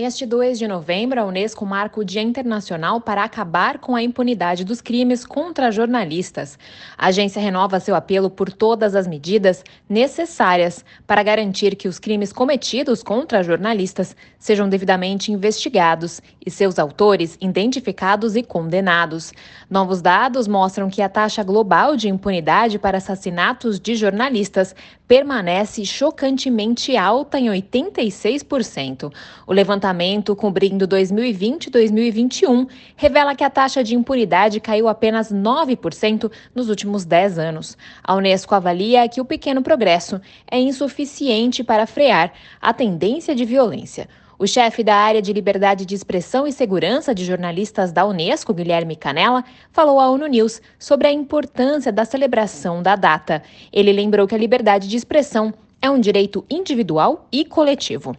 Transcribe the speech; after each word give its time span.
Neste 0.00 0.24
2 0.24 0.60
de 0.60 0.68
novembro, 0.68 1.20
a 1.20 1.24
Unesco 1.24 1.66
marca 1.66 1.98
o 1.98 2.04
Dia 2.04 2.22
Internacional 2.22 3.00
para 3.00 3.24
acabar 3.24 3.80
com 3.80 3.96
a 3.96 4.00
impunidade 4.00 4.64
dos 4.64 4.80
crimes 4.80 5.26
contra 5.26 5.72
jornalistas. 5.72 6.56
A 6.96 7.08
agência 7.08 7.42
renova 7.42 7.80
seu 7.80 7.96
apelo 7.96 8.30
por 8.30 8.52
todas 8.52 8.94
as 8.94 9.08
medidas 9.08 9.64
necessárias 9.88 10.84
para 11.04 11.20
garantir 11.24 11.74
que 11.74 11.88
os 11.88 11.98
crimes 11.98 12.32
cometidos 12.32 13.02
contra 13.02 13.42
jornalistas 13.42 14.14
sejam 14.38 14.68
devidamente 14.68 15.32
investigados 15.32 16.22
e 16.46 16.48
seus 16.48 16.78
autores 16.78 17.36
identificados 17.40 18.36
e 18.36 18.42
condenados. 18.44 19.32
Novos 19.68 20.00
dados 20.00 20.46
mostram 20.46 20.88
que 20.88 21.02
a 21.02 21.08
taxa 21.08 21.42
global 21.42 21.96
de 21.96 22.08
impunidade 22.08 22.78
para 22.78 22.98
assassinatos 22.98 23.80
de 23.80 23.96
jornalistas 23.96 24.76
permanece 25.08 25.84
chocantemente 25.84 26.96
alta 26.96 27.40
em 27.40 27.46
86%. 27.46 29.12
O 29.44 29.52
levantamento 29.52 29.87
levantamento 29.88 30.36
cobrindo 30.36 30.86
2020 30.86 31.66
e 31.66 31.70
2021 31.70 32.66
revela 32.94 33.34
que 33.34 33.42
a 33.42 33.48
taxa 33.48 33.82
de 33.82 33.94
impunidade 33.94 34.60
caiu 34.60 34.86
apenas 34.86 35.32
9% 35.32 36.30
nos 36.54 36.68
últimos 36.68 37.04
10 37.04 37.38
anos. 37.38 37.76
A 38.04 38.14
Unesco 38.14 38.54
avalia 38.54 39.08
que 39.08 39.20
o 39.20 39.24
pequeno 39.24 39.62
progresso 39.62 40.20
é 40.50 40.58
insuficiente 40.58 41.64
para 41.64 41.86
frear 41.86 42.32
a 42.60 42.72
tendência 42.74 43.34
de 43.34 43.44
violência. 43.44 44.08
O 44.38 44.46
chefe 44.46 44.84
da 44.84 44.94
área 44.94 45.22
de 45.22 45.32
liberdade 45.32 45.86
de 45.86 45.94
expressão 45.94 46.46
e 46.46 46.52
segurança 46.52 47.14
de 47.14 47.24
jornalistas 47.24 47.90
da 47.90 48.06
Unesco, 48.06 48.54
Guilherme 48.54 48.94
Canella, 48.94 49.42
falou 49.72 49.98
à 49.98 50.10
ONU 50.10 50.26
News 50.26 50.60
sobre 50.78 51.08
a 51.08 51.12
importância 51.12 51.90
da 51.90 52.04
celebração 52.04 52.82
da 52.82 52.94
data. 52.94 53.42
Ele 53.72 53.92
lembrou 53.92 54.28
que 54.28 54.34
a 54.34 54.38
liberdade 54.38 54.86
de 54.86 54.96
expressão 54.96 55.52
é 55.80 55.90
um 55.90 55.98
direito 55.98 56.44
individual 56.50 57.26
e 57.32 57.44
coletivo. 57.44 58.14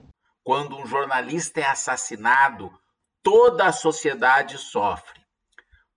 Quando 0.49 0.75
um 0.75 0.87
jornalista 0.87 1.59
é 1.59 1.65
assassinado, 1.65 2.71
toda 3.21 3.67
a 3.67 3.71
sociedade 3.71 4.57
sofre. 4.57 5.21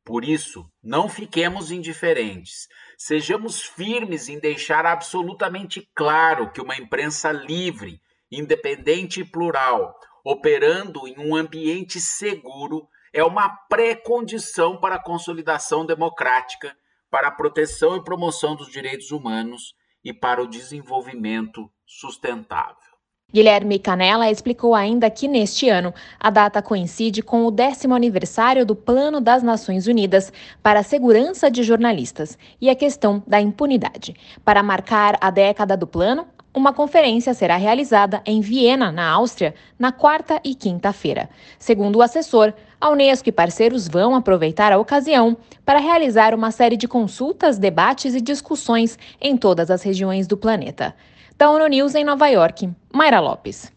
Por 0.05 0.27
isso, 0.27 0.70
não 0.83 1.08
fiquemos 1.08 1.70
indiferentes. 1.70 2.69
Sejamos 2.98 3.62
firmes 3.62 4.28
em 4.28 4.39
deixar 4.39 4.84
absolutamente 4.84 5.89
claro 5.95 6.53
que 6.53 6.61
uma 6.61 6.77
imprensa 6.77 7.33
livre, 7.33 7.98
independente 8.30 9.23
e 9.23 9.25
plural, 9.25 9.98
operando 10.23 11.08
em 11.08 11.19
um 11.19 11.34
ambiente 11.34 11.98
seguro, 11.98 12.86
é 13.11 13.25
uma 13.25 13.48
pré-condição 13.70 14.78
para 14.78 14.97
a 14.97 15.03
consolidação 15.03 15.86
democrática, 15.86 16.77
para 17.11 17.28
a 17.28 17.33
proteção 17.33 17.97
e 17.97 18.05
promoção 18.05 18.55
dos 18.55 18.70
direitos 18.70 19.12
humanos 19.12 19.75
e 20.05 20.12
para 20.12 20.42
o 20.42 20.47
desenvolvimento 20.47 21.73
sustentável. 21.86 22.92
Guilherme 23.33 23.78
Canella 23.78 24.30
explicou 24.30 24.75
ainda 24.75 25.08
que 25.08 25.27
neste 25.27 25.69
ano 25.69 25.94
a 26.20 26.28
data 26.28 26.61
coincide 26.61 27.22
com 27.22 27.47
o 27.47 27.50
décimo 27.50 27.94
aniversário 27.94 28.66
do 28.66 28.77
Plano 28.77 29.20
das 29.20 29.42
Nações 29.42 29.86
Unidas 29.86 30.30
para 30.62 30.80
a 30.80 30.83
Segurança 30.83 31.50
de 31.50 31.62
Jornalistas 31.62 32.36
e 32.61 32.69
a 32.69 32.74
questão 32.74 33.22
da 33.27 33.41
impunidade. 33.41 34.14
Para 34.44 34.62
marcar 34.62 35.16
a 35.20 35.30
década 35.30 35.77
do 35.77 35.86
plano, 35.86 36.27
uma 36.55 36.72
conferência 36.72 37.33
será 37.33 37.56
realizada 37.56 38.20
em 38.27 38.41
Viena, 38.41 38.92
na 38.92 39.08
Áustria, 39.11 39.55
na 39.78 39.91
quarta 39.91 40.41
e 40.45 40.55
quinta-feira. 40.55 41.31
Segundo 41.58 41.97
o 41.97 42.03
assessor, 42.03 42.53
a 42.81 42.91
Unesco 42.91 43.28
e 43.28 43.33
parceiros 43.33 43.89
vão 43.89 44.14
aproveitar 44.14 44.73
a 44.73 44.78
ocasião 44.78 45.36
para 45.64 45.78
realizar 45.78 46.34
uma 46.34 46.50
série 46.50 46.77
de 46.77 46.86
consultas, 46.86 47.58
debates 47.58 48.14
e 48.14 48.20
discussões 48.20 48.98
em 49.20 49.36
todas 49.36 49.70
as 49.70 49.83
regiões 49.83 50.27
do 50.27 50.36
planeta. 50.36 50.95
Da 51.39 51.50
ONU 51.50 51.67
News 51.69 51.95
em 51.95 52.05
Nova 52.05 52.28
York, 52.28 52.69
Mayra 52.92 53.20
Lopes. 53.20 53.73